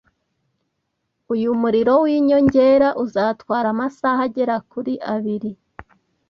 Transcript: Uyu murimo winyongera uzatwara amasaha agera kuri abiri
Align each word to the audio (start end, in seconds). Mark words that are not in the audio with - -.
Uyu 1.33 1.49
murimo 1.61 1.93
winyongera 2.03 2.89
uzatwara 3.03 3.67
amasaha 3.73 4.21
agera 4.27 4.55
kuri 4.71 4.93
abiri 5.13 5.51